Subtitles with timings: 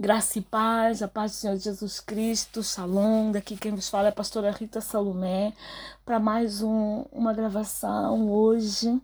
[0.00, 3.32] Graça e paz, a paz do Senhor Jesus Cristo, Shalom.
[3.32, 5.52] Daqui quem vos fala é a pastora Rita Salomé,
[6.06, 8.98] para mais um, uma gravação hoje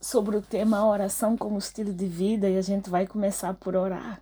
[0.00, 4.20] sobre o tema oração como estilo de vida e a gente vai começar por orar.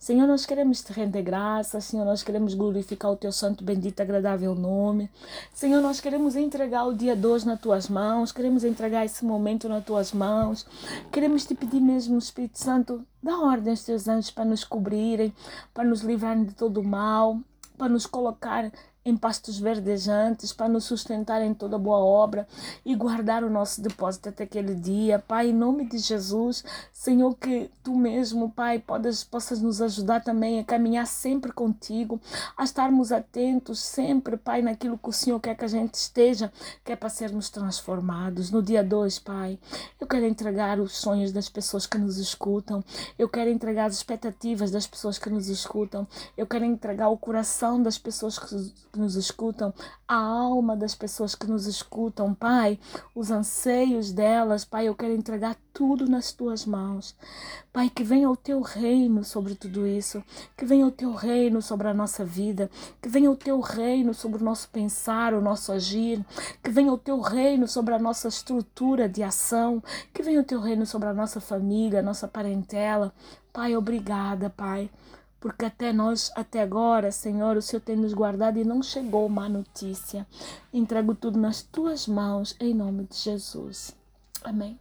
[0.00, 4.54] Senhor, nós queremos te render graças, Senhor, nós queremos glorificar o teu santo, bendito, agradável
[4.54, 5.10] nome.
[5.52, 9.84] Senhor, nós queremos entregar o dia 2 nas tuas mãos, queremos entregar esse momento nas
[9.84, 10.66] tuas mãos.
[11.12, 15.34] Queremos te pedir mesmo, Espírito Santo, dá ordem aos teus anjos para nos cobrirem,
[15.74, 17.38] para nos livrarem de todo o mal,
[17.76, 22.46] para nos colocar em pastos verdejantes, para nos sustentar em toda boa obra
[22.84, 25.18] e guardar o nosso depósito até aquele dia.
[25.18, 30.60] Pai, em nome de Jesus, Senhor, que tu mesmo, Pai, podes, possas nos ajudar também
[30.60, 32.20] a caminhar sempre contigo,
[32.56, 36.52] a estarmos atentos sempre, Pai, naquilo que o Senhor quer que a gente esteja,
[36.84, 38.50] que é para sermos transformados.
[38.50, 39.58] No dia 2, Pai,
[39.98, 42.84] eu quero entregar os sonhos das pessoas que nos escutam,
[43.18, 46.06] eu quero entregar as expectativas das pessoas que nos escutam,
[46.36, 48.54] eu quero entregar o coração das pessoas que
[48.90, 49.72] que nos escutam,
[50.06, 52.78] a alma das pessoas que nos escutam, Pai,
[53.14, 57.16] os anseios delas, Pai, eu quero entregar tudo nas tuas mãos.
[57.72, 60.22] Pai, que venha o teu reino sobre tudo isso,
[60.56, 62.68] que venha o teu reino sobre a nossa vida,
[63.00, 66.24] que venha o teu reino sobre o nosso pensar, o nosso agir,
[66.62, 69.82] que venha o teu reino sobre a nossa estrutura de ação,
[70.12, 73.12] que venha o teu reino sobre a nossa família, a nossa parentela.
[73.52, 74.90] Pai, obrigada, Pai
[75.40, 79.48] porque até nós, até agora, Senhor, o Senhor tem nos guardado e não chegou má
[79.48, 80.26] notícia.
[80.72, 83.96] Entrego tudo nas tuas mãos, em nome de Jesus.
[84.44, 84.78] Amém.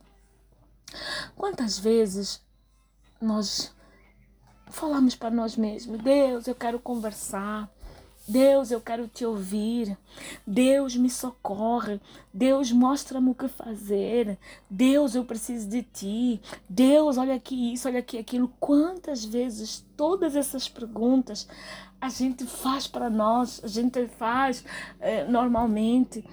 [1.36, 2.42] Quantas vezes
[3.22, 3.74] nós
[4.68, 7.70] falamos para nós mesmos: Deus, eu quero conversar.
[8.30, 9.98] Deus, eu quero te ouvir.
[10.46, 12.00] Deus, me socorre.
[12.32, 14.38] Deus, mostra-me o que fazer.
[14.70, 16.40] Deus, eu preciso de ti.
[16.70, 18.54] Deus, olha aqui isso, olha aqui aquilo.
[18.60, 21.48] Quantas vezes todas essas perguntas
[22.00, 24.64] a gente faz para nós, a gente faz
[25.00, 26.24] é, normalmente.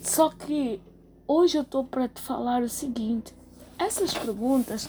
[0.00, 0.80] Só que
[1.28, 3.34] hoje eu estou para te falar o seguinte:
[3.78, 4.88] essas perguntas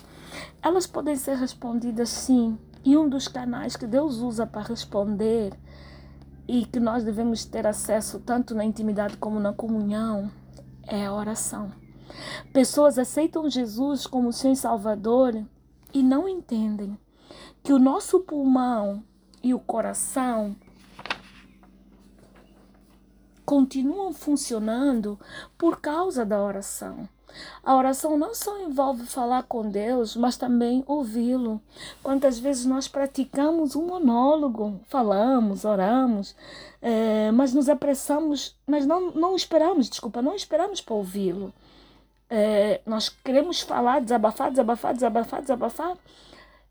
[0.61, 2.57] elas podem ser respondidas sim.
[2.85, 5.53] E um dos canais que Deus usa para responder
[6.47, 10.31] e que nós devemos ter acesso tanto na intimidade como na comunhão
[10.87, 11.71] é a oração.
[12.53, 15.43] Pessoas aceitam Jesus como seu Salvador
[15.93, 16.97] e não entendem
[17.63, 19.03] que o nosso pulmão
[19.41, 20.55] e o coração
[23.45, 25.19] continuam funcionando
[25.57, 27.07] por causa da oração.
[27.63, 31.61] A oração não só envolve falar com Deus, mas também ouvi-lo.
[32.03, 36.35] Quantas vezes nós praticamos um monólogo, falamos, oramos,
[36.81, 41.53] é, mas nos apressamos, mas não, não esperamos, desculpa, não esperamos para ouvi-lo.
[42.29, 45.97] É, nós queremos falar, desabafar, desabafar, desabafar, desabafar,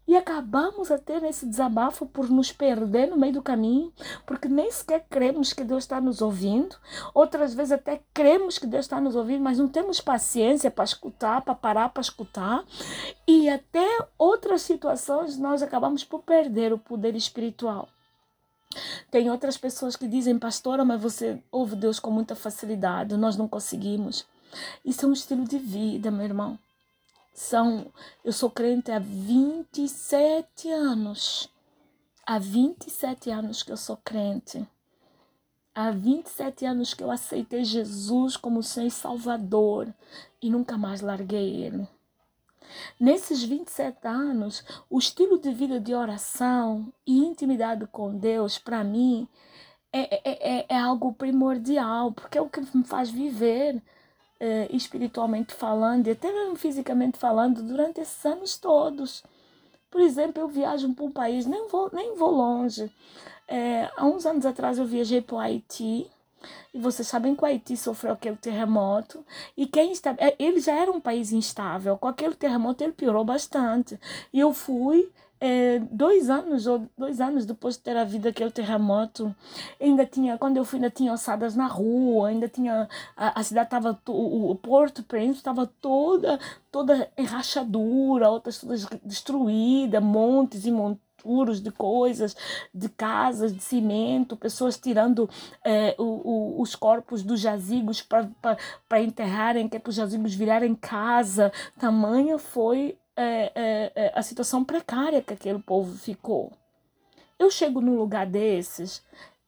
[0.06, 3.92] e acabamos a ter esse desabafo por nos perder no meio do caminho,
[4.26, 6.76] porque nem sequer cremos que Deus está nos ouvindo.
[7.14, 11.42] Outras vezes até cremos que Deus está nos ouvindo, mas não temos paciência para escutar,
[11.42, 12.64] para parar para escutar.
[13.26, 13.86] E até
[14.18, 17.88] outras situações nós acabamos por perder o poder espiritual.
[19.10, 23.48] Tem outras pessoas que dizem, pastora, mas você ouve Deus com muita facilidade, nós não
[23.48, 24.26] conseguimos.
[24.84, 26.58] Isso é um estilo de vida, meu irmão.
[27.34, 27.92] São,
[28.24, 31.50] eu sou crente há 27 anos.
[32.24, 34.64] Há 27 anos que eu sou crente.
[35.74, 39.92] Há 27 anos que eu aceitei Jesus como Senhor Salvador
[40.40, 41.88] e nunca mais larguei Ele.
[43.00, 49.28] Nesses 27 anos, o estilo de vida de oração e intimidade com Deus, para mim,
[49.92, 53.82] é, é, é, é algo primordial, porque é o que me faz viver
[54.70, 59.22] espiritualmente falando e até mesmo fisicamente falando durante esses anos todos.
[59.90, 62.90] Por exemplo, eu viajo para um país, nem vou, nem vou longe.
[63.46, 66.10] É, há uns anos atrás eu viajei para o Haiti.
[66.74, 69.24] E vocês sabem que o Haiti sofreu aquele terremoto.
[69.56, 70.14] E quem está.
[70.18, 71.96] Eh, ele já era um país instável.
[71.96, 73.98] Com aquele terremoto ele piorou bastante.
[74.32, 75.10] E eu fui
[75.44, 79.34] é, dois anos ou dois anos depois de ter havido aquele terremoto,
[79.78, 83.66] ainda tinha, quando eu fui, ainda tinha ossadas na rua, ainda tinha, a, a cidade
[83.66, 86.40] estava, o, Porto Príncipe estava toda,
[86.72, 92.34] toda em rachadura, outras todas destruídas, montes e montes de coisas,
[92.72, 95.28] de casas, de cimento, pessoas tirando
[95.62, 100.74] é, o, o, os corpos dos jazigos para enterrarem, que é para os jazigos virarem
[100.74, 101.52] casa.
[101.78, 106.52] Tamanha foi é, é, é, a situação precária que aquele povo ficou.
[107.38, 109.02] Eu chego num lugar desses,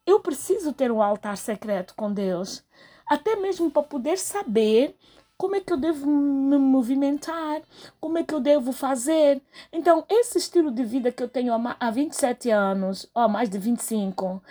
[0.05, 2.65] eu preciso ter um altar secreto com Deus,
[3.07, 4.97] até mesmo para poder saber
[5.37, 7.61] como é que eu devo me movimentar,
[8.01, 9.43] como é que eu devo fazer.
[9.73, 13.59] Então, esse estilo de vida que eu tenho há 27 anos, ou há mais de
[13.59, 14.43] 25,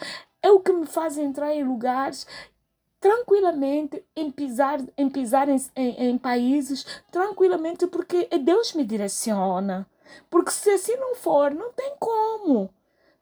[0.44, 2.28] é o que me faz entrar em lugares
[3.06, 9.88] tranquilamente em pisar, em, pisar em, em, em países, tranquilamente, porque Deus me direciona.
[10.28, 12.68] Porque se assim não for, não tem como.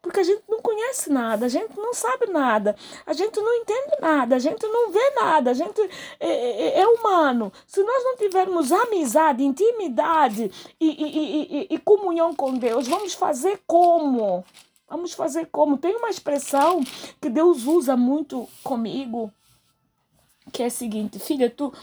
[0.02, 3.98] Porque a gente não conhece nada, a gente não sabe nada, a gente não entende
[4.00, 5.82] nada, a gente não vê nada, a gente
[6.18, 7.52] é, é, é humano.
[7.68, 10.50] Se nós não tivermos amizade, intimidade
[10.80, 14.46] e, e, e, e, comunhão com Deus, vamos fazer como?
[14.88, 15.78] Vamos fazer como?
[15.78, 16.82] Tem uma expressão
[17.20, 19.30] que Deus usa muito comigo,
[20.54, 21.74] que é a seguinte: filha, tu,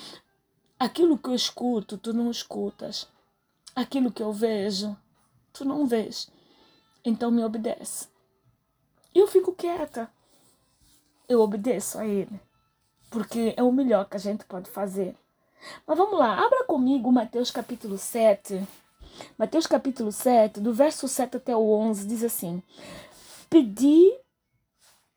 [0.79, 3.09] aquilo que eu escuto, tu não escutas.
[3.75, 4.97] Aquilo que eu vejo,
[5.53, 6.31] tu não vês.
[7.05, 8.09] Então me obedece.
[9.15, 10.11] Eu fico quieta.
[11.29, 12.41] Eu obedeço a ele.
[13.11, 15.17] Porque é o melhor que a gente pode fazer.
[15.87, 18.67] Mas vamos lá, abra comigo Mateus capítulo 7.
[19.37, 22.63] Mateus capítulo 7, do verso 7 até o 11, diz assim:
[23.49, 24.13] Pedi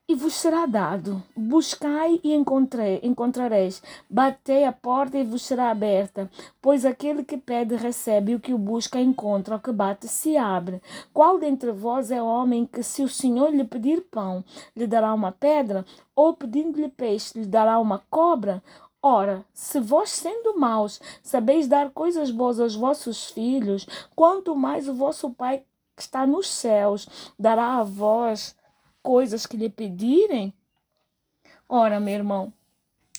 [0.08, 1.24] e vos será dado.
[1.36, 3.82] Buscai e encontrei, encontrareis.
[4.10, 6.30] Batei a porta e vos será aberta.
[6.62, 10.82] Pois aquele que pede recebe, o que o busca encontra, o que bate se abre.
[11.14, 14.44] Qual dentre vós é homem que, se o Senhor lhe pedir pão,
[14.76, 15.86] lhe dará uma pedra?
[16.16, 18.62] Ou pedindo-lhe peixe, lhe dará uma cobra?
[19.02, 23.86] Ora, se vós, sendo maus, sabeis dar coisas boas aos vossos filhos,
[24.16, 25.64] quanto mais o vosso Pai
[25.96, 27.08] que está nos céus
[27.38, 28.56] dará a vós
[29.04, 30.54] coisas que lhe pedirem?
[31.70, 32.54] Ora, meu irmão,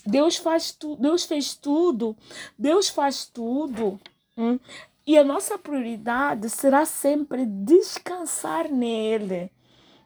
[0.06, 2.16] Deus faz tudo, Deus fez tudo,
[2.58, 4.00] Deus faz tudo.
[4.36, 4.58] Hum?
[5.06, 9.50] E a nossa prioridade será sempre descansar nele.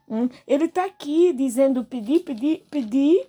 [0.09, 0.29] Hum?
[0.47, 3.27] Ele está aqui dizendo: pedir, pedir, pedir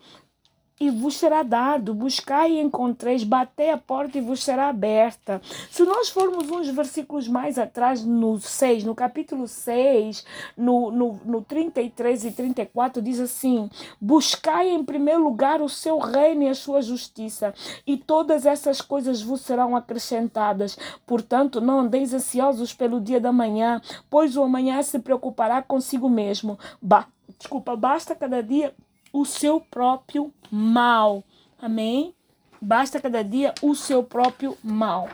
[0.80, 5.42] e vos será dado, buscai e encontreis, batei a porta e vos será aberta.
[5.70, 11.42] Se nós formos uns versículos mais atrás, no 6, no capítulo 6, no, no, no
[11.42, 16.82] 33 e 34, diz assim: Buscai em primeiro lugar o seu reino e a sua
[16.82, 17.54] justiça,
[17.86, 20.78] e todas essas coisas vos serão acrescentadas.
[21.06, 26.58] Portanto, não andeis ansiosos pelo dia da manhã, pois o amanhã se preocupará consigo mesmo.
[26.82, 28.74] Ba Desculpa, basta cada dia
[29.12, 31.24] o seu próprio mal.
[31.62, 32.14] Amém?
[32.62, 35.10] Basta cada dia o seu próprio mal.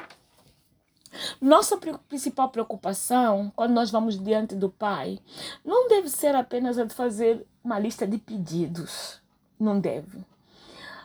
[1.40, 1.78] Nossa
[2.10, 5.20] principal preocupação quando nós vamos diante do Pai
[5.64, 9.22] não deve ser apenas a de fazer uma lista de pedidos.
[9.60, 10.26] Não deve.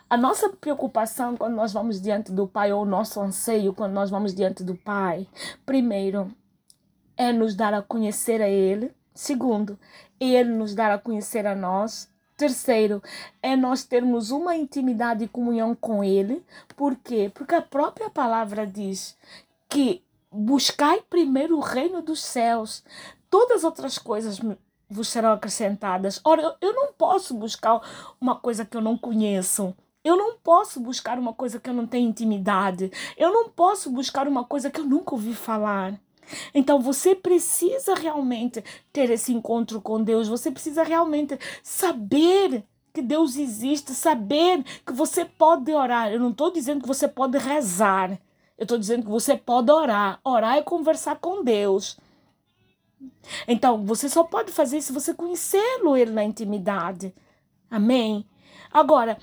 [0.09, 4.09] A nossa preocupação quando nós vamos diante do Pai, ou o nosso anseio quando nós
[4.09, 5.25] vamos diante do Pai,
[5.65, 6.29] primeiro,
[7.15, 8.91] é nos dar a conhecer a Ele.
[9.13, 9.79] Segundo,
[10.19, 12.10] Ele nos dar a conhecer a nós.
[12.41, 13.03] Terceiro,
[13.39, 16.43] é nós termos uma intimidade e comunhão com Ele.
[16.75, 17.31] Por quê?
[17.31, 19.15] Porque a própria palavra diz
[19.69, 20.01] que
[20.31, 22.83] buscai primeiro o reino dos céus,
[23.29, 24.39] todas as outras coisas
[24.89, 26.19] vos serão acrescentadas.
[26.23, 27.79] Ora, eu não posso buscar
[28.19, 29.75] uma coisa que eu não conheço.
[30.03, 32.91] Eu não posso buscar uma coisa que eu não tenho intimidade.
[33.15, 35.93] Eu não posso buscar uma coisa que eu nunca ouvi falar.
[36.53, 42.63] Então você precisa realmente ter esse encontro com Deus, você precisa realmente saber
[42.93, 46.11] que Deus existe, saber que você pode orar.
[46.11, 48.11] Eu não estou dizendo que você pode rezar,
[48.57, 50.19] eu estou dizendo que você pode orar.
[50.23, 51.97] Orar é conversar com Deus.
[53.47, 57.13] Então, você só pode fazer isso se você conhecê-lo, ele na intimidade.
[57.69, 58.25] Amém?
[58.71, 59.17] Agora,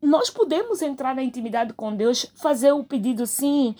[0.00, 3.74] nós podemos entrar na intimidade com Deus, fazer o pedido sim,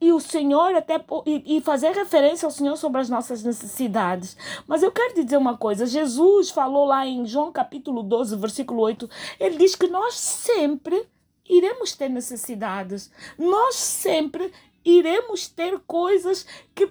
[0.00, 4.36] e o Senhor até e, fazer referência ao Senhor sobre as nossas necessidades.
[4.66, 9.08] Mas eu quero dizer uma coisa, Jesus falou lá em João capítulo 12, versículo 8,
[9.40, 11.06] ele diz que nós sempre
[11.48, 13.10] iremos ter necessidades.
[13.38, 14.52] Nós sempre
[14.84, 16.90] iremos ter coisas que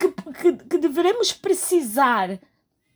[0.00, 2.40] que, que, que deveremos precisar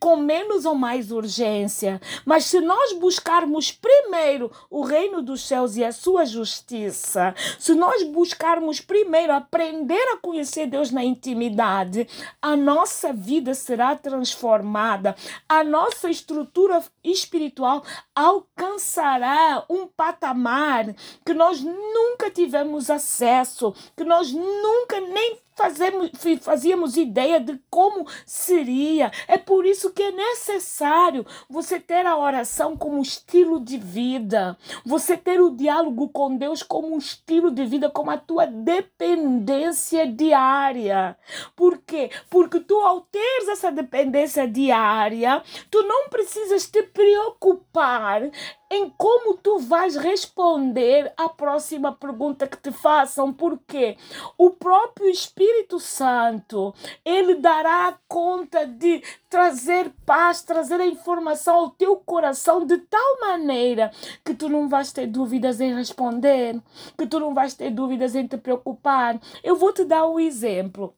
[0.04, 1.98] com menos ou mais urgência.
[2.26, 8.02] Mas se nós buscarmos primeiro o reino dos céus e a sua justiça, se nós
[8.02, 12.06] buscarmos primeiro aprender a conhecer Deus na intimidade,
[12.42, 15.16] a nossa vida será transformada,
[15.48, 17.82] a nossa estrutura espiritual
[18.14, 20.94] alcançará um patamar
[21.24, 29.10] que nós nunca tivemos acesso, que nós nunca nem fazemos, fazíamos ideia de como seria.
[29.26, 35.16] É por isso que é necessário você ter a oração como estilo de vida, você
[35.16, 41.16] ter o diálogo com Deus como um estilo de vida, como a tua dependência diária.
[41.54, 42.10] Por quê?
[42.28, 48.30] Porque tu, ao teres essa dependência diária, tu não precisas te preocupar
[48.70, 53.96] em como tu vais responder à próxima pergunta que te façam, porque
[54.36, 61.96] o próprio Espírito Santo, ele dará conta de trazer paz, trazer a informação ao teu
[61.96, 63.90] coração de tal maneira
[64.24, 66.60] que tu não vais ter dúvidas em responder,
[66.96, 69.20] que tu não vais ter dúvidas em te preocupar.
[69.42, 70.94] Eu vou te dar um exemplo.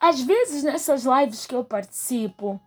[0.00, 2.60] Às vezes nessas lives que eu participo,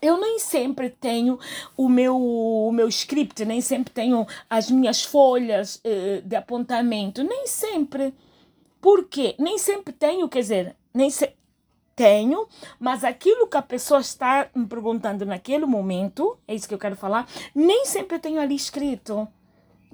[0.00, 1.38] eu nem sempre tenho
[1.76, 7.46] o meu, o meu script, nem sempre tenho as minhas folhas uh, de apontamento, nem
[7.46, 8.14] sempre.
[8.80, 9.34] Por quê?
[9.38, 11.32] Nem sempre tenho, quer dizer, nem se...
[11.94, 12.46] tenho,
[12.78, 16.96] mas aquilo que a pessoa está me perguntando naquele momento, é isso que eu quero
[16.96, 19.28] falar, nem sempre tenho ali escrito.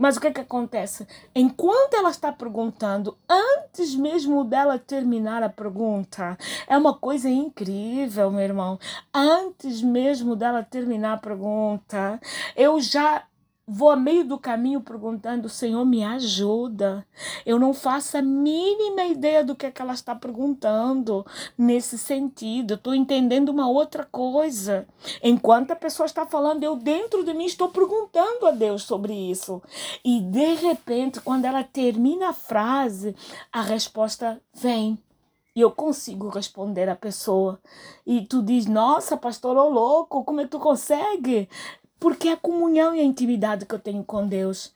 [0.01, 1.07] Mas o que, é que acontece?
[1.35, 8.41] Enquanto ela está perguntando, antes mesmo dela terminar a pergunta, é uma coisa incrível, meu
[8.41, 8.79] irmão.
[9.13, 12.19] Antes mesmo dela terminar a pergunta,
[12.57, 13.25] eu já
[13.73, 17.07] Vou a meio do caminho perguntando, Senhor, me ajuda.
[17.47, 21.25] Eu não faço a mínima ideia do que, é que ela está perguntando
[21.57, 22.75] nesse sentido.
[22.75, 24.89] Estou entendendo uma outra coisa.
[25.23, 29.63] Enquanto a pessoa está falando, eu dentro de mim estou perguntando a Deus sobre isso.
[30.05, 33.15] E de repente, quando ela termina a frase,
[33.53, 34.99] a resposta vem.
[35.55, 37.61] E eu consigo responder a pessoa.
[38.07, 41.49] E tu diz, nossa, pastor, ô louco, como é que tu consegue?
[42.01, 44.75] Porque é a comunhão e a intimidade que eu tenho com Deus.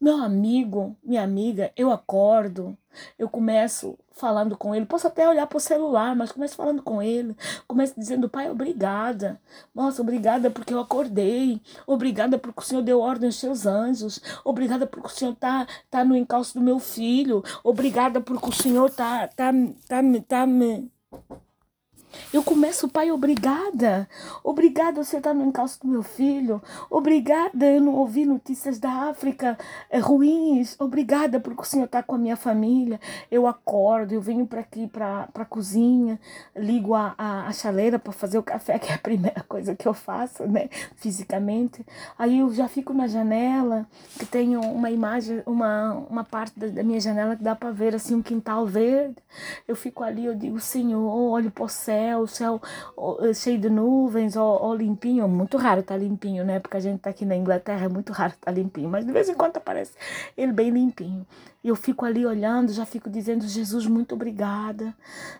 [0.00, 2.76] Meu amigo, minha amiga, eu acordo,
[3.16, 4.84] eu começo falando com ele.
[4.84, 7.36] Posso até olhar para o celular, mas começo falando com ele.
[7.68, 9.40] Começo dizendo, pai, obrigada.
[9.74, 11.60] Nossa, obrigada porque eu acordei.
[11.86, 14.20] Obrigada porque o Senhor deu ordem aos seus anjos.
[14.44, 17.44] Obrigada porque o Senhor tá, tá no encalço do meu filho.
[17.62, 20.90] Obrigada porque o Senhor tá, tá, tá, tá, tá me
[22.32, 24.08] eu começo, pai, obrigada.
[24.42, 26.62] Obrigada você estar no encalço do meu filho.
[26.90, 29.58] Obrigada eu não ouvi notícias da África
[29.90, 30.76] é, ruins.
[30.78, 33.00] Obrigada porque o Senhor está com a minha família.
[33.30, 36.18] Eu acordo, eu venho para aqui, para a cozinha,
[36.56, 39.86] ligo a, a, a chaleira para fazer o café, que é a primeira coisa que
[39.86, 41.84] eu faço, né, fisicamente.
[42.18, 43.86] Aí eu já fico na janela,
[44.18, 47.94] que tenho uma imagem, uma, uma parte da, da minha janela que dá para ver
[47.94, 49.16] assim um quintal verde.
[49.66, 52.60] Eu fico ali, eu digo, Senhor, olho para o céu céu, céu
[53.22, 55.28] eh, cheio de nuvens ou, ou limpinho.
[55.28, 56.58] Muito raro tá limpinho, né?
[56.58, 58.88] Porque a gente tá aqui na Inglaterra, é muito raro tá limpinho.
[58.88, 59.92] Mas de vez em quando aparece
[60.36, 61.26] ele bem limpinho.
[61.64, 64.92] Eu fico ali olhando, já fico dizendo: Jesus, muito obrigada.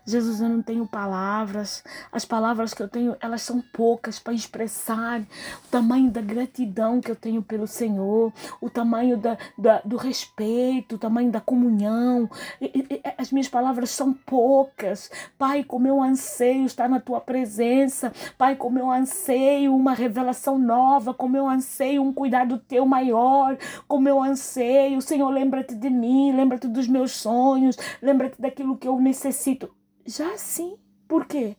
[0.06, 1.82] Jesus, eu não tenho palavras.
[2.12, 7.10] As palavras que eu tenho, elas são poucas para expressar o tamanho da gratidão que
[7.10, 12.30] eu tenho pelo Senhor, o tamanho da, da do respeito, o tamanho da comunhão.
[12.60, 15.10] E, e, as minhas palavras são poucas.
[15.36, 18.12] Pai, como eu anseio estar na tua presença.
[18.38, 21.12] Pai, como eu anseio uma revelação nova.
[21.12, 23.58] Como eu anseio um cuidado teu maior.
[23.88, 25.02] Como eu anseio.
[25.02, 29.74] Senhor, lembra-te de mim mim, lembra-te dos meus sonhos, lembra-te daquilo que eu necessito.
[30.04, 30.76] Já sim,
[31.08, 31.56] por quê?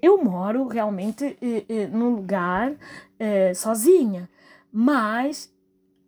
[0.00, 2.74] Eu moro realmente eh, eh, num lugar
[3.18, 4.28] eh, sozinha,
[4.70, 5.52] mas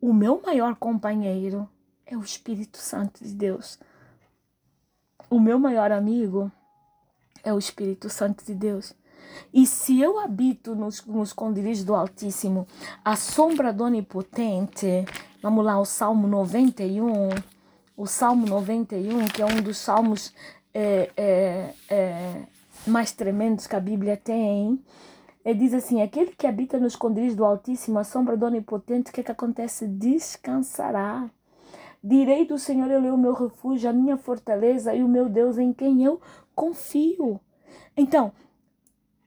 [0.00, 1.68] o meu maior companheiro
[2.06, 3.78] é o Espírito Santo de Deus.
[5.30, 6.52] O meu maior amigo
[7.42, 8.94] é o Espírito Santo de Deus.
[9.52, 12.66] E se eu habito nos, nos conderijos do Altíssimo,
[13.04, 15.04] a sombra do Onipotente,
[15.42, 17.30] vamos lá, o Salmo 91,
[17.96, 20.32] o Salmo 91, que é um dos salmos
[20.72, 22.42] é, é, é,
[22.86, 24.82] mais tremendos que a Bíblia tem,
[25.44, 29.14] ele diz assim: aquele que habita nos esconderijos do Altíssimo, a sombra do Onipotente, o
[29.14, 29.86] que, é que acontece?
[29.86, 31.28] Descansará.
[32.02, 35.58] Direi do Senhor, ele é o meu refúgio, a minha fortaleza e o meu Deus
[35.58, 36.20] em quem eu
[36.54, 37.40] confio.
[37.96, 38.32] Então,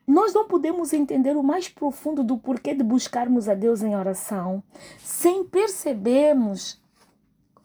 [0.08, 4.64] nós não podemos entender o mais profundo do porquê de buscarmos a Deus em oração
[5.00, 6.82] sem percebermos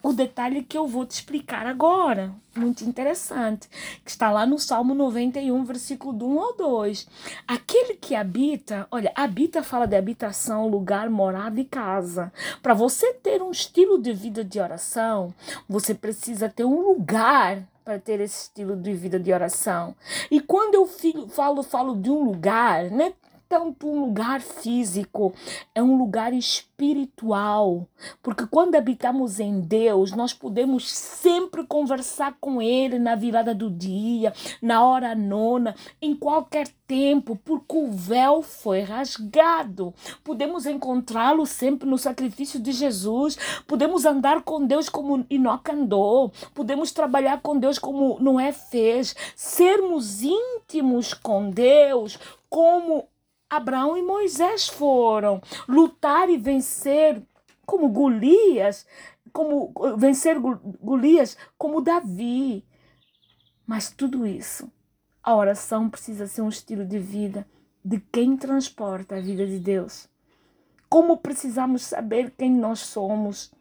[0.06, 3.68] o detalhe que eu vou te explicar agora, muito interessante,
[4.04, 7.08] que está lá no Salmo 91, versículo do 1 ao 2.
[7.48, 12.32] Aquele que habita, olha, habita fala de habitação, lugar, morada e casa.
[12.62, 15.34] Para você ter um estilo de vida de oração,
[15.68, 19.94] você precisa ter um lugar para ter esse estilo de vida de oração.
[20.28, 20.88] E quando eu
[21.28, 23.14] falo, falo de um lugar, né?
[23.48, 25.32] Tanto um lugar físico,
[25.74, 27.86] é um lugar espiritual.
[28.22, 34.32] Porque quando habitamos em Deus, nós podemos sempre conversar com Ele na virada do dia,
[34.60, 39.92] na hora nona, em qualquer tempo, porque o véu foi rasgado.
[40.22, 43.36] Podemos encontrá-lo sempre no sacrifício de Jesus.
[43.66, 46.32] Podemos andar com Deus como Enoque andou.
[46.54, 49.14] Podemos trabalhar com Deus como Noé fez.
[49.34, 53.08] Sermos íntimos com Deus como
[53.48, 57.22] Abraão e Moisés foram lutar e vencer
[57.64, 58.86] como Golias,
[59.32, 62.64] como vencer Golias como Davi.
[63.66, 64.70] Mas tudo isso,
[65.22, 67.46] a oração precisa ser um estilo de vida
[67.84, 70.08] de quem transporta a vida de Deus.
[70.88, 73.52] Como precisamos saber quem nós somos.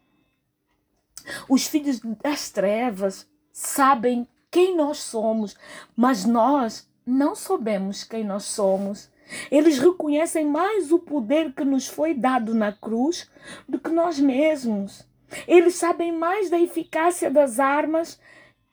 [1.50, 5.56] Os filhos das trevas sabem quem nós somos,
[5.96, 9.10] mas nós não sabemos quem nós somos.
[9.50, 13.30] Eles reconhecem mais o poder que nos foi dado na cruz
[13.68, 15.08] do que nós mesmos.
[15.48, 18.20] Eles sabem mais da eficácia das armas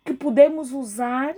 [0.04, 1.35] que podemos usar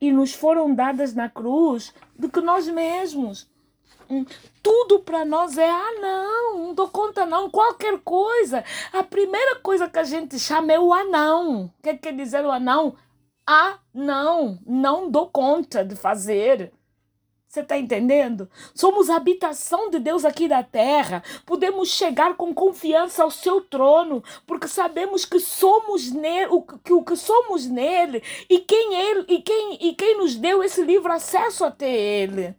[0.00, 3.50] e nos foram dadas na cruz do que nós mesmos.
[4.08, 4.24] Hum,
[4.62, 8.62] tudo para nós é ah não, não dou conta não, qualquer coisa.
[8.92, 11.66] A primeira coisa que a gente chama é o anão.
[11.78, 12.96] O que quer dizer o anão?
[13.46, 16.72] Ah, não, não dou conta de fazer.
[17.54, 18.50] Você está entendendo?
[18.74, 21.22] Somos habitação de Deus aqui na terra.
[21.46, 27.04] Podemos chegar com confiança ao seu trono, porque sabemos que somos nele, o que, o
[27.04, 31.64] que somos nele e quem ele e quem e quem nos deu esse livre acesso
[31.64, 32.56] até ele.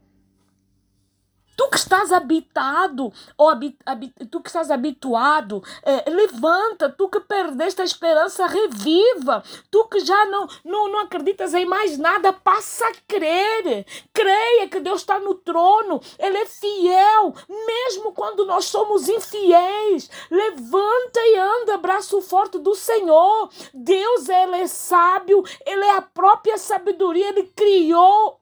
[1.55, 6.89] Tu que estás habitado, ou habit, habit, tu que estás habituado, é, levanta.
[6.89, 9.43] Tu que perdeste a esperança, reviva.
[9.71, 13.85] Tu que já não, não, não acreditas em mais nada, passa a crer.
[14.13, 16.01] Creia que Deus está no trono.
[16.19, 20.09] Ele é fiel, mesmo quando nós somos infiéis.
[20.29, 23.49] Levanta e anda, braço forte do Senhor.
[23.73, 27.29] Deus, Ele é sábio, Ele é a própria sabedoria.
[27.29, 28.39] Ele criou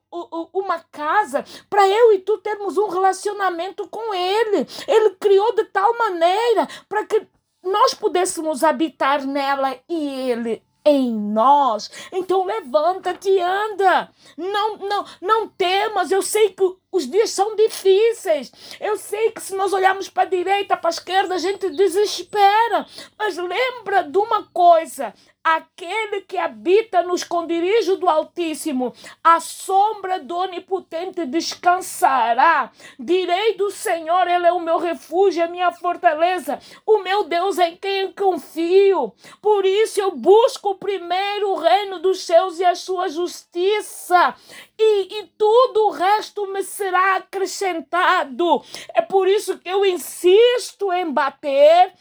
[0.52, 4.66] uma casa para eu e tu termos um relacionamento com Ele.
[4.86, 7.26] Ele criou de tal maneira para que
[7.62, 11.90] nós pudéssemos habitar nela e Ele em nós.
[12.12, 14.10] Então levanta-te e anda.
[14.36, 16.10] Não, não, não temas.
[16.10, 18.52] Eu sei que os dias são difíceis.
[18.80, 22.86] Eu sei que se nós olharmos para a direita, para a esquerda, a gente desespera.
[23.18, 30.36] Mas lembra de uma coisa: aquele que habita no esconderijo do Altíssimo, a sombra do
[30.36, 32.70] Onipotente descansará.
[32.96, 37.76] Direi do Senhor, Ele é o meu refúgio, a minha fortaleza, o meu Deus em
[37.76, 39.12] quem confio.
[39.42, 44.34] Por isso eu busco primeiro o reino dos céus e a sua justiça,
[44.78, 48.62] e, e tudo o resto me será acrescentado.
[48.92, 51.92] É por isso que eu insisto em bater,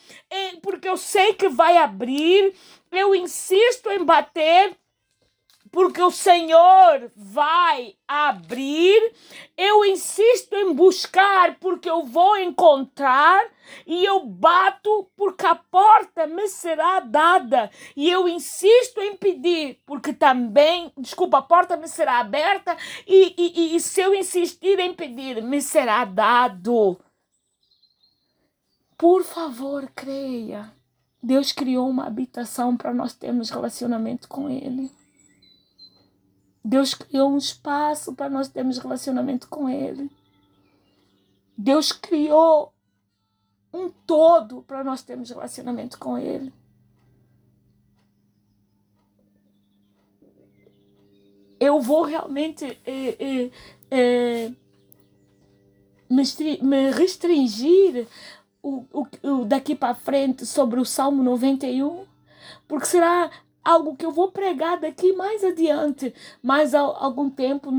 [0.62, 2.54] porque eu sei que vai abrir
[2.94, 4.76] eu insisto em bater
[5.74, 9.12] porque o Senhor vai abrir.
[9.58, 13.44] Eu insisto em buscar porque eu vou encontrar.
[13.88, 17.72] E eu bato porque a porta me será dada.
[17.96, 22.78] E eu insisto em pedir porque também, desculpa, a porta me será aberta.
[23.08, 27.00] E, e, e se eu insistir em pedir, me será dado.
[28.96, 30.72] Por favor, creia.
[31.22, 34.92] Deus criou uma habitação para nós termos relacionamento com Ele.
[36.64, 40.10] Deus criou um espaço para nós termos relacionamento com Ele.
[41.58, 42.74] Deus criou
[43.74, 46.54] um todo para nós termos relacionamento com Ele.
[51.60, 53.52] Eu vou realmente é, é,
[53.90, 54.52] é,
[56.10, 58.08] me restringir
[58.62, 62.06] o, o, o daqui para frente sobre o Salmo 91,
[62.68, 63.32] porque será
[63.64, 67.72] algo que eu vou pregar daqui mais adiante, mais algum tempo,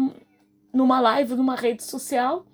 [0.72, 2.44] numa live, numa rede social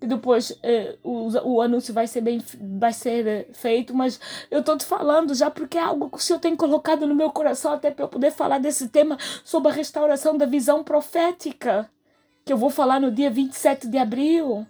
[0.00, 2.42] que depois eh, o, o anúncio vai ser bem
[2.78, 4.18] vai ser eh, feito, mas
[4.50, 7.30] eu estou te falando já porque é algo que o Senhor tem colocado no meu
[7.30, 11.90] coração até para eu poder falar desse tema sobre a restauração da visão profética,
[12.46, 14.66] que eu vou falar no dia 27 de abril.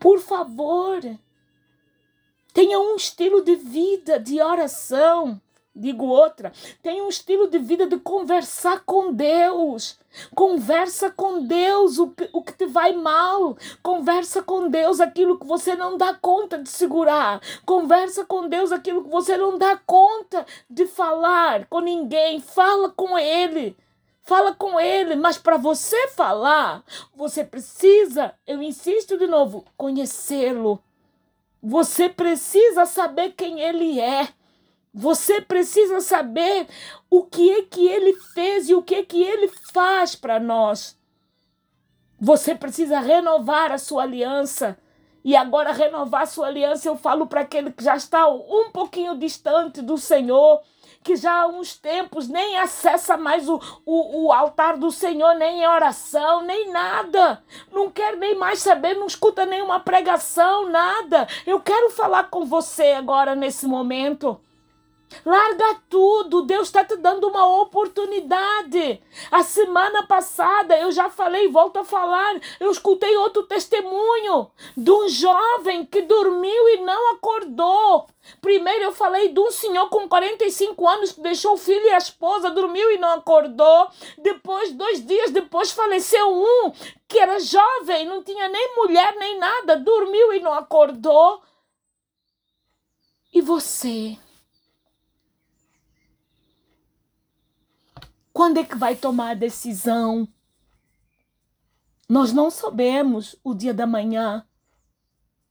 [0.00, 1.00] Por favor,
[2.54, 5.42] Tenha um estilo de vida de oração.
[5.76, 9.98] Digo outra, tenha um estilo de vida de conversar com Deus.
[10.32, 13.56] Conversa com Deus o que, o que te vai mal.
[13.82, 17.40] Conversa com Deus aquilo que você não dá conta de segurar.
[17.66, 22.38] Conversa com Deus aquilo que você não dá conta de falar com ninguém.
[22.38, 23.76] Fala com Ele.
[24.26, 26.82] Fala com ele, mas para você falar,
[27.14, 30.82] você precisa, eu insisto de novo, conhecê-lo.
[31.62, 34.30] Você precisa saber quem ele é.
[34.94, 36.68] Você precisa saber
[37.10, 40.96] o que é que ele fez e o que é que ele faz para nós.
[42.20, 44.78] Você precisa renovar a sua aliança.
[45.24, 49.16] E agora renovar a sua aliança, eu falo para aquele que já está um pouquinho
[49.16, 50.60] distante do Senhor,
[51.02, 55.62] que já há uns tempos nem acessa mais o, o, o altar do Senhor, nem
[55.62, 57.42] em oração, nem nada.
[57.72, 61.26] Não quer nem mais saber, não escuta nenhuma pregação, nada.
[61.46, 64.38] Eu quero falar com você agora nesse momento.
[65.24, 69.02] Larga tudo, Deus está te dando uma oportunidade.
[69.30, 75.08] A semana passada eu já falei, volto a falar, eu escutei outro testemunho de um
[75.08, 78.06] jovem que dormiu e não acordou.
[78.40, 81.98] Primeiro eu falei de um senhor com 45 anos que deixou o filho e a
[81.98, 83.88] esposa, dormiu e não acordou.
[84.18, 86.72] Depois, dois dias depois, faleceu um
[87.06, 91.42] que era jovem, não tinha nem mulher nem nada, dormiu e não acordou.
[93.32, 94.16] E você?
[98.34, 100.26] Quando é que vai tomar a decisão?
[102.08, 104.44] Nós não sabemos o dia da manhã.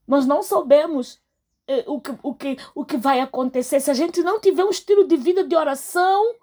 [0.06, 1.22] Nós não sabemos
[1.66, 3.80] eh, o, que, o, que, o que vai acontecer.
[3.80, 6.36] Se a gente não tiver um estilo de vida de oração,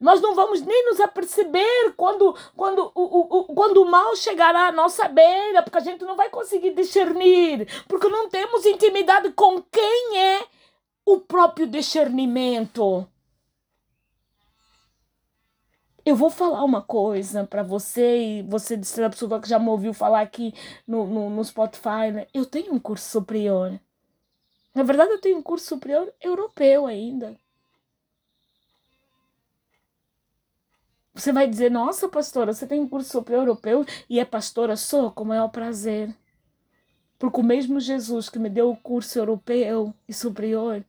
[0.00, 4.72] nós não vamos nem nos aperceber quando, quando, o, o, quando o mal chegará à
[4.72, 10.18] nossa beira, porque a gente não vai conseguir discernir, porque não temos intimidade com quem
[10.18, 10.44] é
[11.06, 13.08] o próprio discernimento.
[16.08, 19.92] Eu vou falar uma coisa para você, e você de pessoa que já me ouviu
[19.92, 20.54] falar aqui
[20.86, 22.26] no, no, no Spotify, né?
[22.32, 23.78] Eu tenho um curso superior.
[24.74, 27.36] Na verdade, eu tenho um curso superior europeu ainda.
[31.12, 34.76] Você vai dizer, nossa, pastora, você tem um curso superior europeu e é pastora?
[34.76, 36.16] Sou, com o maior prazer.
[37.18, 40.82] Porque o mesmo Jesus que me deu o curso europeu e superior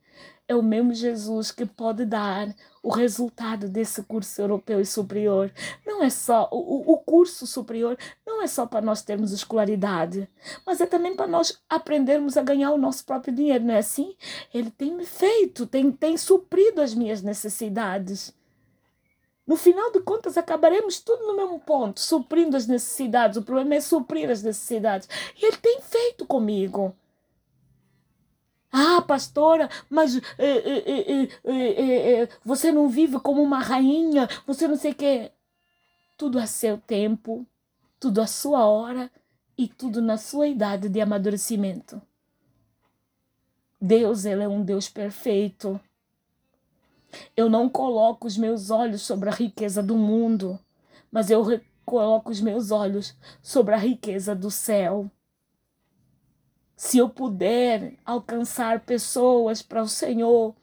[0.48, 5.52] é o mesmo Jesus que pode dar o resultado desse curso europeu e superior.
[5.86, 10.30] Não é só o, o curso superior, não é só para nós termos escolaridade,
[10.66, 14.16] mas é também para nós aprendermos a ganhar o nosso próprio dinheiro, não é assim?
[14.54, 18.34] Ele tem me feito, tem, tem suprido as minhas necessidades.
[19.50, 23.36] No final de contas, acabaremos tudo no mesmo ponto, suprindo as necessidades.
[23.36, 25.10] O problema é suprir as necessidades.
[25.36, 26.96] E ele tem feito comigo.
[28.72, 34.96] Ah, pastora, mas é, é, você não vive como uma rainha, você não sei o
[34.96, 35.32] quê.
[36.18, 37.46] Tudo a seu tempo,
[38.00, 39.12] tudo a sua hora
[39.58, 42.00] e tudo na sua idade de amadurecimento.
[43.82, 45.80] Deus, Ele é um Deus perfeito.
[47.36, 50.60] Eu não coloco os meus olhos sobre a riqueza do mundo,
[51.12, 51.44] mas eu
[51.84, 55.10] coloco os meus olhos sobre a riqueza do céu
[56.80, 60.56] se eu puder alcançar pessoas para o Senhor,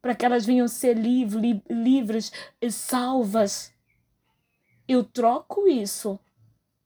[0.00, 3.74] para que elas venham ser livre, livres e salvas,
[4.86, 6.20] eu troco isso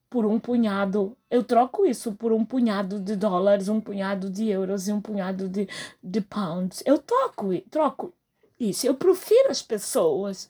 [0.08, 4.88] por um punhado, eu troco isso por um punhado de dólares, um punhado de euros
[4.88, 5.68] e um punhado de,
[6.02, 6.82] de pounds.
[6.86, 8.14] Eu troco, troco
[8.58, 8.86] isso.
[8.86, 10.48] Eu prefiro as pessoas.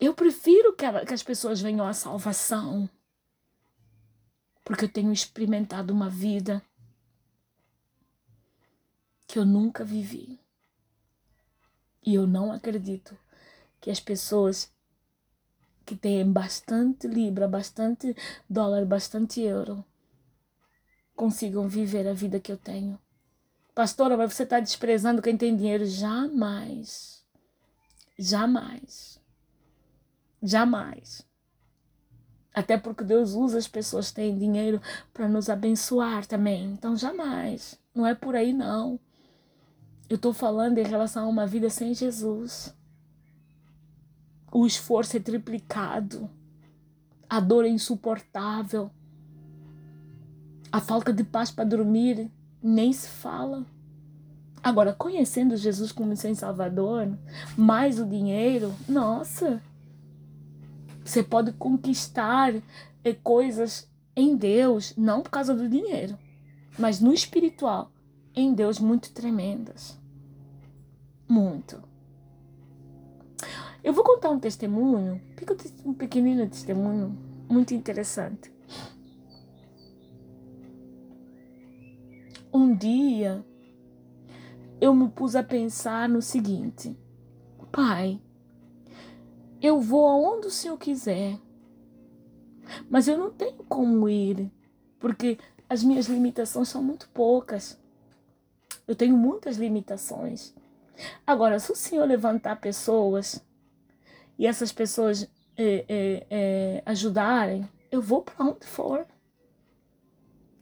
[0.00, 2.90] Eu prefiro que, ela, que as pessoas venham à salvação
[4.68, 6.62] porque eu tenho experimentado uma vida
[9.26, 10.38] que eu nunca vivi.
[12.04, 13.16] E eu não acredito
[13.80, 14.70] que as pessoas
[15.86, 18.14] que têm bastante libra, bastante
[18.48, 19.82] dólar, bastante euro
[21.16, 23.00] consigam viver a vida que eu tenho.
[23.74, 25.86] Pastora, mas você está desprezando quem tem dinheiro?
[25.86, 27.24] Jamais.
[28.18, 29.18] Jamais.
[30.42, 31.26] Jamais.
[32.58, 34.82] Até porque Deus usa as pessoas que têm dinheiro
[35.14, 36.72] para nos abençoar também.
[36.72, 37.78] Então, jamais.
[37.94, 38.98] Não é por aí, não.
[40.10, 42.74] Eu estou falando em relação a uma vida sem Jesus.
[44.50, 46.28] O esforço é triplicado.
[47.30, 48.90] A dor é insuportável.
[50.72, 52.28] A falta de paz para dormir
[52.60, 53.64] nem se fala.
[54.60, 57.16] Agora, conhecendo Jesus como seu Salvador,
[57.56, 59.62] mais o dinheiro, nossa,
[61.08, 62.54] você pode conquistar
[63.02, 66.18] eh, coisas em Deus, não por causa do dinheiro,
[66.78, 67.90] mas no espiritual,
[68.34, 69.98] em Deus, muito tremendas.
[71.26, 71.82] Muito.
[73.82, 75.20] Eu vou contar um testemunho,
[75.84, 77.16] um pequenino testemunho,
[77.48, 78.52] muito interessante.
[82.52, 83.44] Um dia
[84.80, 86.98] eu me pus a pensar no seguinte:
[87.72, 88.20] Pai,
[89.60, 91.38] eu vou aonde o Senhor quiser.
[92.88, 94.50] Mas eu não tenho como ir,
[94.98, 97.78] porque as minhas limitações são muito poucas.
[98.86, 100.54] Eu tenho muitas limitações.
[101.26, 103.44] Agora, se o Senhor levantar pessoas
[104.38, 109.06] e essas pessoas é, é, é, ajudarem, eu vou para onde for.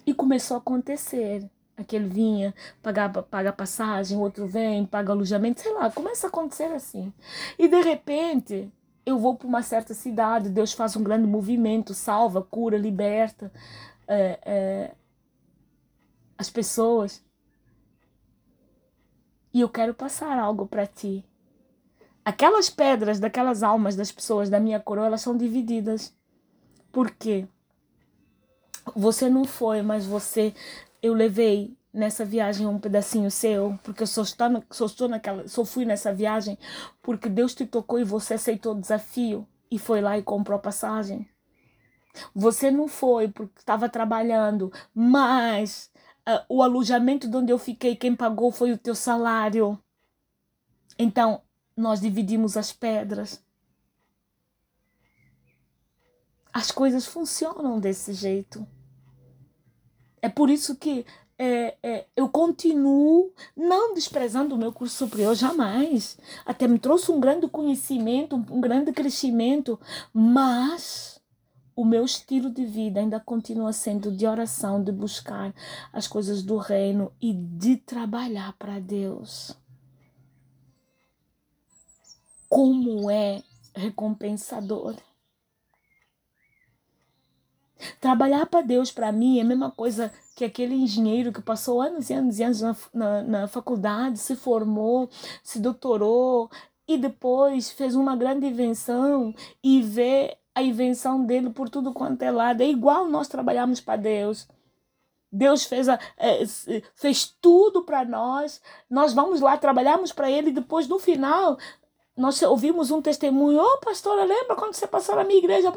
[0.05, 1.49] E começou a acontecer.
[1.77, 7.13] Aquele vinha, paga, paga passagem, outro vem, paga alojamento, sei lá, começa a acontecer assim.
[7.59, 8.73] E de repente,
[9.07, 13.53] eu vou para uma certa cidade, Deus faz um grande movimento, salva, cura, liberta
[14.09, 14.95] é, é,
[16.37, 17.25] as pessoas.
[19.55, 21.25] E eu quero passar algo para ti.
[22.25, 26.13] Aquelas pedras daquelas almas das pessoas da minha coroa, elas são divididas.
[26.91, 27.47] Por quê?
[28.95, 30.53] Você não foi, mas você,
[31.01, 35.65] eu levei nessa viagem um pedacinho seu, porque eu só estou, só estou naquela, só
[35.65, 36.59] fui nessa viagem
[37.03, 40.63] porque Deus te tocou e você aceitou o desafio e foi lá e comprou a
[40.63, 41.29] passagem.
[42.35, 45.91] Você não foi porque estava trabalhando, mas
[46.29, 49.79] uh, o alojamento de onde eu fiquei, quem pagou foi o teu salário.
[50.99, 51.43] Então,
[51.77, 53.43] nós dividimos as pedras.
[56.53, 58.67] As coisas funcionam desse jeito.
[60.23, 61.05] É por isso que
[61.39, 66.19] é, é, eu continuo não desprezando o meu curso superior, jamais.
[66.45, 69.79] Até me trouxe um grande conhecimento, um grande crescimento,
[70.13, 71.21] mas
[71.75, 75.55] o meu estilo de vida ainda continua sendo de oração, de buscar
[75.93, 79.55] as coisas do reino e de trabalhar para Deus.
[82.49, 83.43] Como é
[83.75, 84.97] recompensador.
[88.01, 92.11] Trabalhar para Deus, para mim, é a mesma coisa que aquele engenheiro que passou anos
[92.11, 95.09] e anos e anos na, na, na faculdade, se formou,
[95.43, 96.51] se doutorou
[96.87, 102.31] e depois fez uma grande invenção e vê a invenção dele por tudo quanto é
[102.31, 102.61] lado.
[102.61, 104.47] É igual nós trabalhamos para Deus.
[105.33, 106.45] Deus fez, a, é,
[106.95, 108.61] fez tudo para nós.
[108.91, 111.57] Nós vamos lá, trabalhamos para Ele e depois, no final,
[112.15, 115.73] nós ouvimos um testemunho, ô oh, pastora, lembra quando você passou na minha igreja?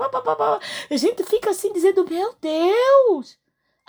[0.90, 3.38] A gente fica assim dizendo, meu Deus,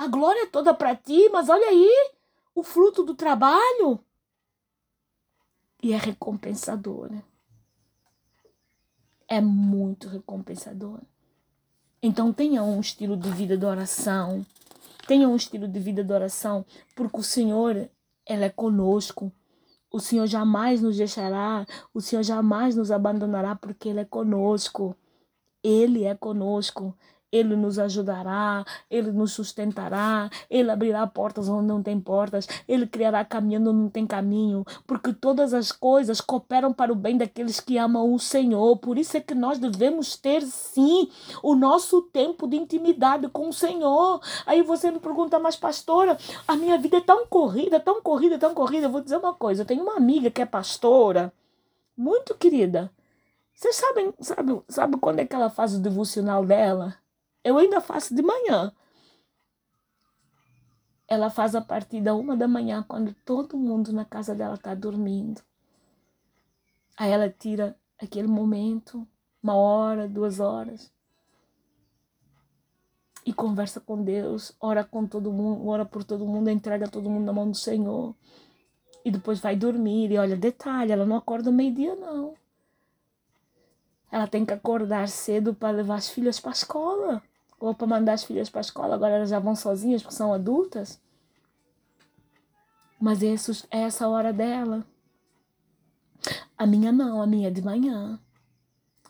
[0.01, 2.11] a glória toda para ti, mas olha aí,
[2.55, 4.01] o fruto do trabalho.
[5.83, 7.23] E é recompensador, né?
[9.29, 11.01] É muito recompensador.
[12.03, 14.47] Então tenha um estilo de vida de oração.
[15.07, 16.65] Tenha um estilo de vida de oração,
[16.97, 17.91] porque o Senhor,
[18.27, 19.31] Ele é conosco.
[19.93, 24.97] O Senhor jamais nos deixará, o Senhor jamais nos abandonará, porque Ele é conosco.
[25.63, 26.97] Ele é conosco.
[27.33, 33.25] Ele nos ajudará, Ele nos sustentará, Ele abrirá portas onde não tem portas, Ele criará
[33.25, 37.79] caminho onde não tem caminho, porque todas as coisas cooperam para o bem daqueles que
[37.79, 38.77] amam o Senhor.
[38.79, 41.09] Por isso é que nós devemos ter, sim,
[41.43, 44.21] o nosso tempo de intimidade com o Senhor.
[44.47, 48.55] Aí você me pergunta, mas pastora, a minha vida é tão corrida, tão corrida, tão
[48.55, 48.87] corrida.
[48.87, 51.33] Eu vou dizer uma coisa: eu tenho uma amiga que é pastora,
[51.97, 52.91] muito querida.
[53.55, 56.97] Vocês sabem, sabe, sabe quando é que ela faz o devocional dela?
[57.43, 58.73] Eu ainda faço de manhã.
[61.09, 64.75] Ela faz a partir da uma da manhã, quando todo mundo na casa dela está
[64.75, 65.41] dormindo.
[66.97, 69.07] Aí ela tira aquele momento,
[69.43, 70.93] uma hora, duas horas,
[73.25, 77.25] e conversa com Deus, ora com todo mundo, ora por todo mundo, entrega todo mundo
[77.25, 78.15] na mão do Senhor.
[79.05, 80.13] E depois vai dormir.
[80.13, 82.35] E olha, detalhe, ela não acorda meio-dia, não.
[84.13, 87.23] Ela tem que acordar cedo para levar as filhas para a escola
[87.61, 90.33] ou para mandar as filhas para a escola, agora elas já vão sozinhas porque são
[90.33, 90.99] adultas.
[92.99, 93.35] Mas é
[93.71, 94.85] essa hora dela.
[96.57, 98.19] A minha não, a minha é de manhã.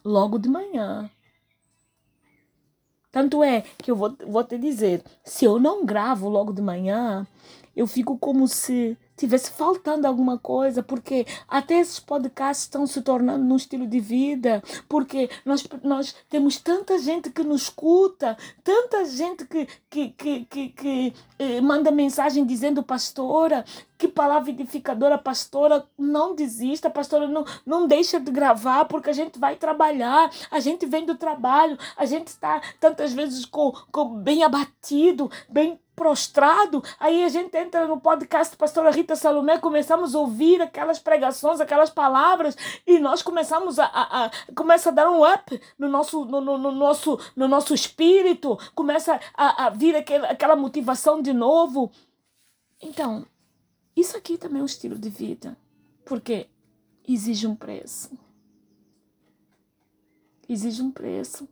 [0.05, 1.11] Logo de manhã.
[3.13, 7.27] Tanto é que eu vou, vou te dizer, se eu não gravo logo de manhã,
[7.75, 13.45] eu fico como se tivesse faltando alguma coisa, porque até esses podcasts estão se tornando
[13.45, 19.47] num estilo de vida, porque nós, nós temos tanta gente que nos escuta, tanta gente
[19.47, 23.65] que, que, que, que, que eh, manda mensagem dizendo, pastora,
[23.99, 29.39] que palavra edificadora, pastora, não desista, pastora, não, não deixa de gravar, porque a gente
[29.39, 34.43] vai trabalhar, a gente vem do trabalho, a gente está tantas vezes com, com bem
[34.43, 40.63] abatido, bem prostrado, aí a gente entra no podcast Pastora Rita Salomé, começamos a ouvir
[40.63, 45.61] aquelas pregações, aquelas palavras, e nós começamos a, a, a começa a dar um up
[45.79, 50.57] no nosso, no, no, no nosso, no nosso espírito, começa a, a vir aquele, aquela
[50.57, 51.93] motivação de novo.
[52.81, 53.27] Então,
[53.95, 55.55] isso aqui também é um estilo de vida,
[56.07, 56.49] porque
[57.07, 58.11] exige um preço.
[60.49, 61.47] Exige um preço.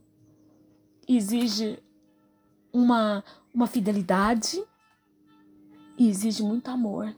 [1.07, 1.83] Exige
[2.73, 4.63] uma uma fidelidade
[5.99, 7.15] e exige muito amor.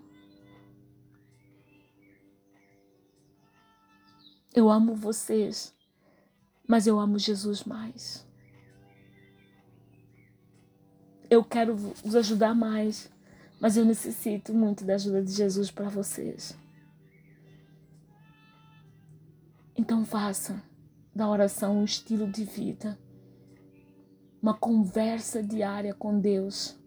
[4.55, 5.75] Eu amo vocês,
[6.67, 8.27] mas eu amo Jesus mais.
[11.29, 13.11] Eu quero vos ajudar mais,
[13.61, 16.57] Mas eu necessito muito da ajuda de Jesus para vocês.
[19.77, 20.63] Então faça
[21.15, 22.99] da oração um estilo de vida,
[24.43, 26.81] uma conversa diária com Deus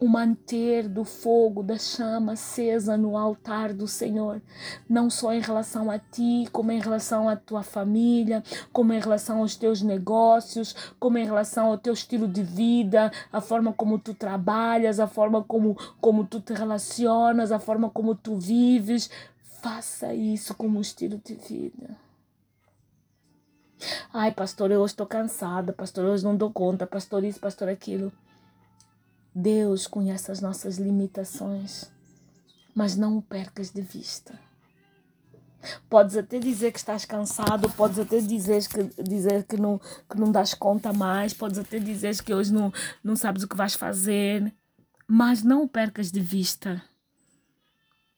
[0.00, 4.40] o manter do fogo, da chama acesa no altar do Senhor,
[4.88, 9.38] não só em relação a ti, como em relação à tua família, como em relação
[9.38, 14.14] aos teus negócios, como em relação ao teu estilo de vida, a forma como tu
[14.14, 19.10] trabalhas, a forma como, como tu te relacionas, a forma como tu vives.
[19.60, 22.07] Faça isso como estilo de vida.
[24.12, 28.12] Ai, pastor, eu hoje estou cansada, pastor, hoje não dou conta, pastor isso, pastor aquilo.
[29.34, 31.90] Deus conhece as nossas limitações,
[32.74, 34.38] mas não o percas de vista.
[35.88, 40.30] Podes até dizer que estás cansado, podes até dizer que, dizer que, não, que não
[40.30, 44.52] das conta mais, podes até dizer que hoje não, não sabes o que vais fazer,
[45.06, 46.82] mas não o percas de vista.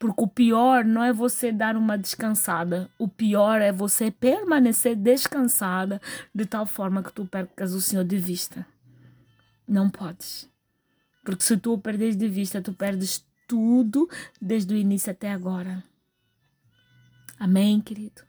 [0.00, 6.00] Porque o pior não é você dar uma descansada, o pior é você permanecer descansada
[6.34, 8.66] de tal forma que tu percas o Senhor de vista.
[9.68, 10.50] Não podes.
[11.22, 14.08] Porque se tu o perdes de vista, tu perdes tudo
[14.40, 15.84] desde o início até agora.
[17.38, 18.22] Amém, querido?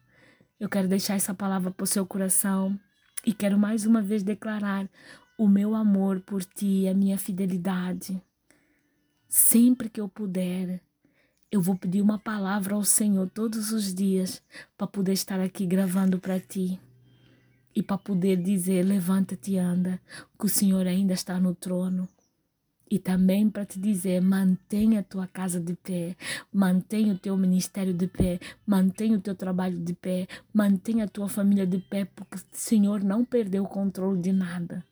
[0.60, 2.77] Eu quero deixar essa palavra para o seu coração
[3.25, 4.89] e quero mais uma vez declarar
[5.38, 8.21] o meu amor por ti, a minha fidelidade.
[9.29, 10.81] Sempre que eu puder,
[11.51, 14.41] eu vou pedir uma palavra ao Senhor todos os dias
[14.77, 16.79] para poder estar aqui gravando para ti
[17.75, 19.99] e para poder dizer: levanta-te e anda,
[20.39, 22.07] que o Senhor ainda está no trono.
[22.89, 26.15] E também para te dizer, mantenha a tua casa de pé,
[26.51, 31.29] mantenha o teu ministério de pé, mantenha o teu trabalho de pé, mantenha a tua
[31.29, 34.85] família de pé, porque o Senhor não perdeu o controle de nada.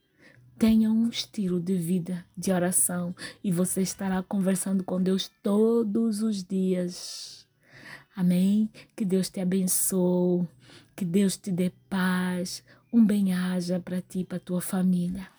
[0.59, 6.43] Tenha um estilo de vida de oração e você estará conversando com Deus todos os
[6.43, 7.47] dias.
[8.13, 8.69] Amém?
[8.93, 10.45] Que Deus te abençoe,
[10.97, 15.29] que Deus te dê paz, um bem-aja para ti e para tua família.